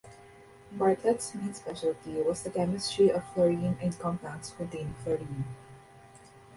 [0.71, 5.45] Bartlett's main specialty was the chemistry of fluorine and of compounds containing fluorine.